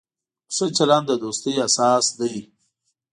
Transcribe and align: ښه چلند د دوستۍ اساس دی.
ښه 0.55 0.65
چلند 0.77 1.05
د 1.09 1.11
دوستۍ 1.23 1.55
اساس 1.67 2.05
دی. 2.19 2.35